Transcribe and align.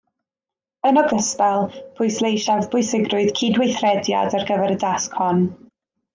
Yn 0.89 0.97
ogystal, 1.01 1.67
pwysleisiaf 1.99 2.69
bwysigrwydd 2.77 3.31
cydweithrediad 3.41 4.39
ar 4.41 4.49
gyfer 4.51 4.75
y 4.79 4.79
dasg 4.87 5.21
hon 5.21 5.47